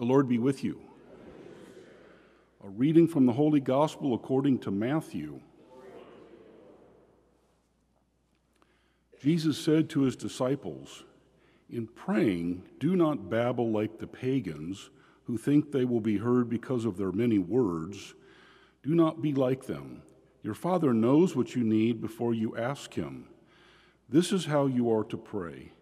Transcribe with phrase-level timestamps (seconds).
[0.00, 0.80] The Lord be with you.
[2.64, 5.42] A reading from the Holy Gospel according to Matthew.
[9.20, 11.04] Jesus said to his disciples,
[11.68, 14.88] In praying, do not babble like the pagans
[15.24, 18.14] who think they will be heard because of their many words.
[18.82, 20.00] Do not be like them.
[20.42, 23.28] Your Father knows what you need before you ask Him.
[24.08, 25.72] This is how you are to pray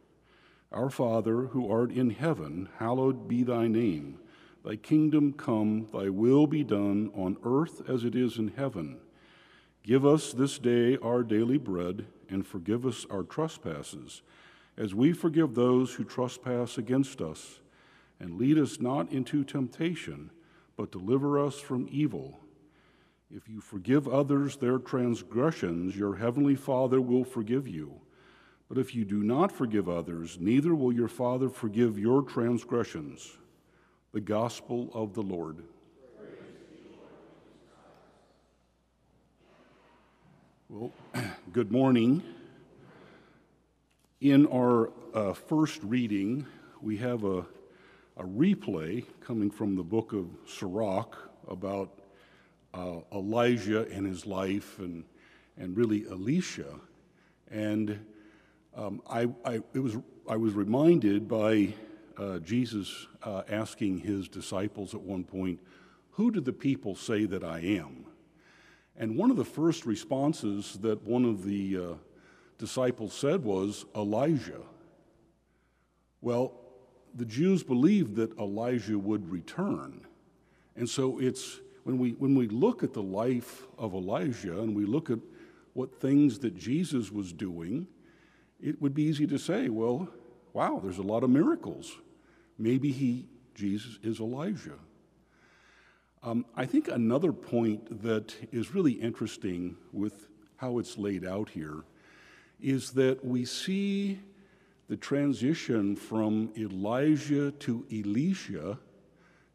[0.71, 4.19] Our Father, who art in heaven, hallowed be thy name.
[4.65, 8.99] Thy kingdom come, thy will be done on earth as it is in heaven.
[9.83, 14.21] Give us this day our daily bread, and forgive us our trespasses,
[14.77, 17.61] as we forgive those who trespass against us.
[18.21, 20.31] And lead us not into temptation,
[20.77, 22.41] but deliver us from evil.
[23.31, 28.01] If you forgive others their transgressions, your heavenly Father will forgive you.
[28.69, 33.39] But if you do not forgive others, neither will your Father forgive your transgressions.
[34.13, 35.63] The Gospel of the Lord.
[40.69, 40.93] Well,
[41.53, 42.23] good morning.
[44.21, 46.45] In our uh, first reading,
[46.83, 47.47] we have a,
[48.19, 51.17] a replay coming from the book of Sirach
[51.49, 52.01] about
[52.75, 55.05] uh, Elijah and his life, and,
[55.57, 56.75] and really Elisha.
[57.51, 58.05] And
[58.79, 59.97] um, I, I, it was,
[60.29, 61.75] I was reminded by
[62.17, 65.59] uh, Jesus uh, asking his disciples at one point,
[66.13, 68.07] Who do the people say that I am?
[68.97, 71.95] And one of the first responses that one of the uh,
[72.57, 74.63] disciples said was, Elijah.
[76.21, 76.53] Well,
[77.15, 80.07] the Jews believed that Elijah would return.
[80.77, 84.85] And so it's when we, when we look at the life of Elijah and we
[84.85, 85.19] look at
[85.73, 87.87] what things that Jesus was doing,
[88.61, 90.09] it would be easy to say, well,
[90.53, 91.97] wow, there's a lot of miracles.
[92.59, 94.79] Maybe he, Jesus, is Elijah.
[96.23, 101.85] Um, I think another point that is really interesting with how it's laid out here
[102.61, 104.19] is that we see
[104.89, 108.79] the transition from Elijah to Elisha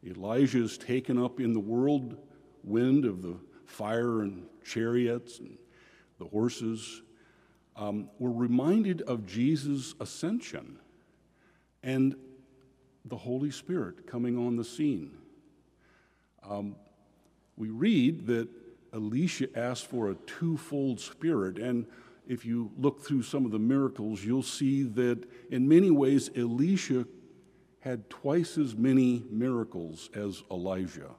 [0.06, 5.56] Elijah is taken up in the whirlwind of the fire and chariots and
[6.18, 7.02] the horses.
[7.76, 10.78] Um, we're reminded of Jesus' ascension
[11.82, 12.14] and
[13.04, 15.12] the Holy Spirit coming on the scene.
[16.48, 16.76] Um,
[17.56, 18.48] we read that
[18.92, 21.86] Elisha asked for a twofold spirit, and
[22.26, 27.06] if you look through some of the miracles, you'll see that in many ways Elisha
[27.80, 31.10] had twice as many miracles as Elijah.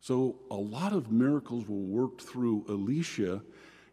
[0.00, 3.40] So a lot of miracles were worked through Elisha,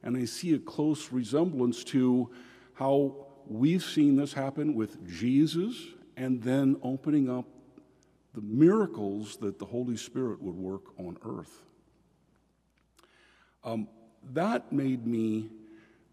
[0.03, 2.29] and I see a close resemblance to
[2.73, 5.75] how we've seen this happen with Jesus
[6.17, 7.45] and then opening up
[8.33, 11.63] the miracles that the Holy Spirit would work on earth.
[13.63, 13.87] Um,
[14.33, 15.49] that made me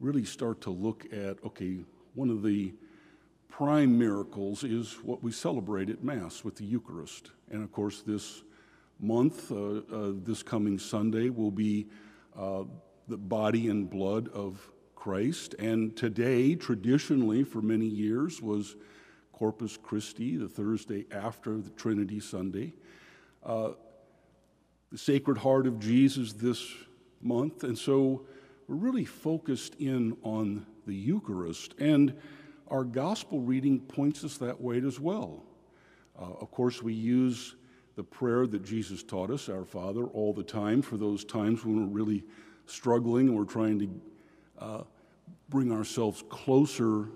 [0.01, 1.79] really start to look at okay,
[2.15, 2.75] one of the
[3.49, 7.31] prime miracles is what we celebrate at Mass with the Eucharist.
[7.51, 8.43] And of course, this
[9.01, 11.87] month, uh, uh, this coming Sunday, will be
[12.37, 12.65] uh,
[13.09, 15.55] the body and blood of Christ.
[15.59, 18.77] And today, traditionally, for many years, was
[19.33, 22.75] Corpus Christi, the Thursday after the Trinity Sunday.
[23.43, 23.71] Uh,
[24.91, 26.67] the Sacred Heart of Jesus this
[27.21, 27.65] month.
[27.65, 28.27] And so
[28.67, 31.75] we're really focused in on the Eucharist.
[31.79, 32.15] And
[32.69, 35.45] our gospel reading points us that way as well.
[36.19, 37.55] Uh, of course, we use
[37.97, 41.81] the prayer that Jesus taught us, Our Father, all the time for those times when
[41.81, 42.25] we're really
[42.69, 44.01] struggling and we're trying to
[44.59, 44.83] uh,
[45.49, 47.09] bring ourselves closer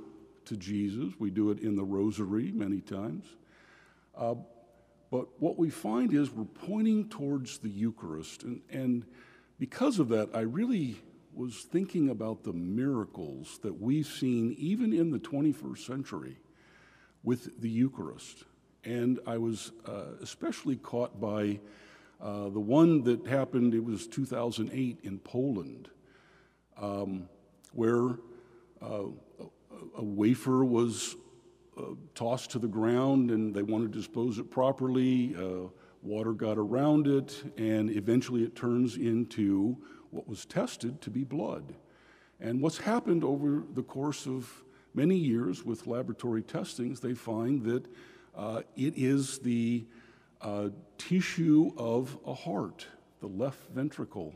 [0.46, 1.12] to Jesus.
[1.18, 3.26] We do it in the rosary many times.
[4.16, 4.34] Uh,
[5.10, 8.44] but what we find is we're pointing towards the Eucharist.
[8.44, 9.04] And, and
[9.58, 10.96] because of that, I really
[11.34, 16.36] was thinking about the miracles that we've seen even in the 21st century
[17.22, 18.44] with the Eucharist.
[18.84, 21.60] And I was uh, especially caught by
[22.22, 25.88] uh, the one that happened, it was 2008 in Poland,
[26.80, 27.28] um,
[27.72, 28.10] where
[28.80, 29.06] uh,
[29.98, 31.16] a, wafer was
[31.76, 31.82] uh,
[32.14, 35.34] tossed to the ground and they wanted to dispose it properly.
[35.34, 35.69] Uh,
[36.00, 39.76] water got around it, and eventually it turns into
[40.10, 41.75] what was tested to be blood.
[42.40, 44.62] And what's happened over the course of
[44.94, 47.86] many years with laboratory testings, they find that
[48.36, 49.86] uh, it is the
[50.42, 50.68] uh,
[50.98, 52.86] tissue of a heart,
[53.20, 54.34] the left ventricle.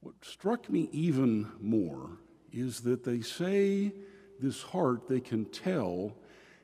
[0.00, 2.18] What struck me even more
[2.52, 3.92] is that they say
[4.40, 6.16] this heart, they can tell,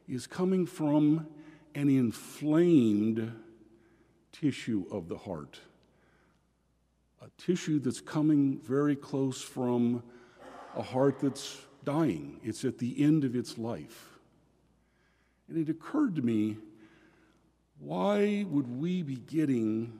[0.08, 1.26] is coming from
[1.74, 3.32] an inflamed
[4.32, 5.60] tissue of the heart,
[7.22, 10.02] a tissue that's coming very close from
[10.76, 14.18] a heart that's dying, it's at the end of its life.
[15.48, 16.56] And it occurred to me
[17.80, 19.98] why would we be getting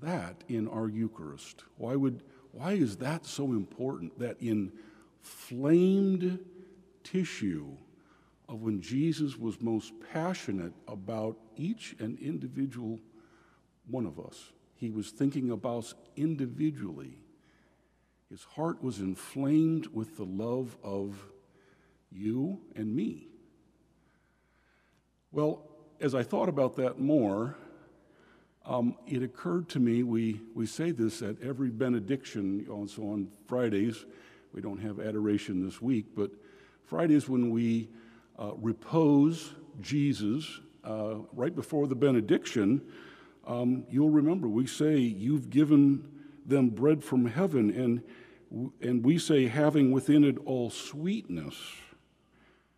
[0.00, 1.64] that in our Eucharist?
[1.76, 2.22] Why, would,
[2.52, 4.18] why is that so important?
[4.18, 6.38] That inflamed
[7.02, 7.76] tissue
[8.48, 13.00] of when Jesus was most passionate about each and individual
[13.88, 14.52] one of us.
[14.74, 17.18] He was thinking about us individually.
[18.30, 21.16] His heart was inflamed with the love of
[22.10, 23.28] you and me.
[25.32, 27.56] Well, as I thought about that more,
[28.64, 34.04] um, it occurred to me we, we say this at every benediction, also on Fridays.
[34.52, 36.30] We don't have adoration this week, but
[36.84, 37.88] Fridays when we
[38.38, 42.82] uh, repose Jesus uh, right before the benediction,
[43.46, 46.08] um, you'll remember we say, You've given
[46.44, 51.56] them bread from heaven, and, and we say, having within it all sweetness.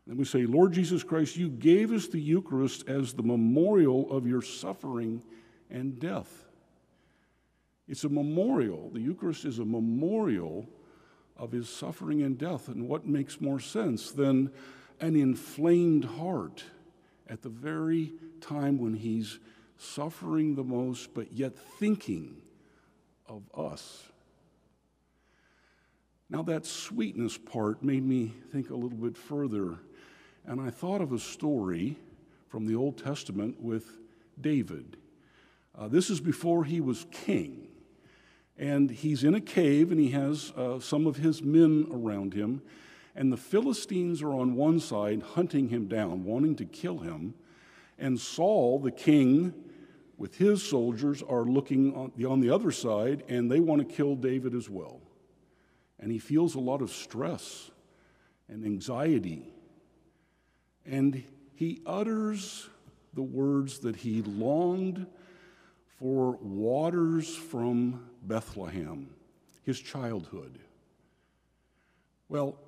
[0.08, 4.26] And we say, Lord Jesus Christ, you gave us the Eucharist as the memorial of
[4.26, 5.22] your suffering
[5.70, 6.46] and death.
[7.87, 8.88] It's a memorial.
[8.90, 10.66] The Eucharist is a memorial
[11.37, 12.69] of his suffering and death.
[12.69, 14.50] And what makes more sense than
[14.99, 16.64] an inflamed heart
[17.28, 19.38] at the very time when he's
[19.76, 22.40] suffering the most, but yet thinking
[23.26, 24.04] of us?
[26.31, 29.78] Now, that sweetness part made me think a little bit further
[30.46, 31.96] and I thought of a story
[32.49, 33.99] from the Old Testament with
[34.40, 34.96] David.
[35.76, 37.69] Uh, this is before he was king.
[38.56, 42.62] And he's in a cave and he has uh, some of his men around him.
[43.14, 47.35] And the Philistines are on one side hunting him down, wanting to kill him.
[47.99, 49.55] And Saul, the king,
[50.17, 53.94] with his soldiers, are looking on the, on the other side and they want to
[53.94, 55.00] kill David as well.
[56.00, 57.70] And he feels a lot of stress
[58.49, 59.52] and anxiety
[60.88, 61.23] and
[61.55, 62.69] he utters
[63.14, 65.06] the words that he longed
[65.99, 69.11] for waters from Bethlehem,
[69.64, 70.58] his childhood.
[72.29, 72.58] Well,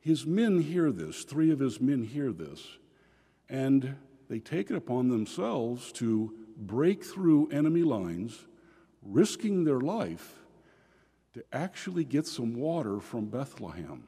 [0.00, 2.62] his men hear this, three of his men hear this,
[3.48, 3.96] and
[4.28, 8.46] they take it upon themselves to break through enemy lines,
[9.02, 10.34] risking their life
[11.34, 14.04] to actually get some water from Bethlehem.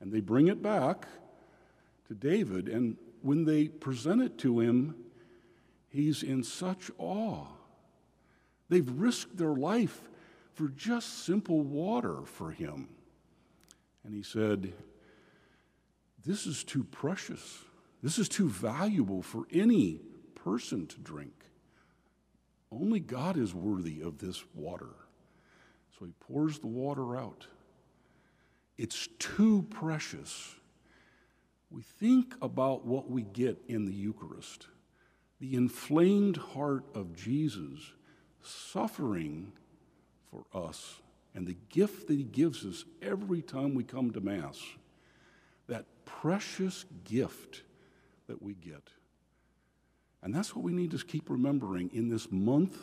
[0.00, 1.06] And they bring it back
[2.12, 4.94] to David, and when they present it to him,
[5.88, 7.46] he's in such awe.
[8.68, 10.02] They've risked their life
[10.54, 12.88] for just simple water for him.
[14.04, 14.72] And he said,
[16.24, 17.60] This is too precious.
[18.02, 20.00] This is too valuable for any
[20.34, 21.32] person to drink.
[22.70, 24.94] Only God is worthy of this water.
[25.98, 27.46] So he pours the water out.
[28.76, 30.56] It's too precious
[31.72, 34.68] we think about what we get in the Eucharist
[35.42, 37.94] the inflamed heart of Jesus
[38.42, 39.50] suffering
[40.30, 41.00] for us
[41.34, 44.60] and the gift that he gives us every time we come to Mass.
[45.66, 47.62] That precious gift
[48.28, 48.88] that we get.
[50.22, 52.78] And that's what we need to keep remembering in this month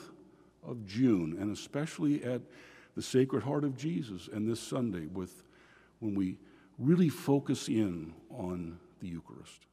[0.61, 2.41] of June, and especially at
[2.93, 5.43] the Sacred Heart of Jesus and this Sunday with
[5.99, 6.35] when we
[6.79, 9.65] really focus in on the Eucharist.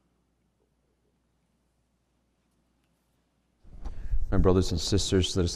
[4.29, 5.55] My brothers and sisters, let us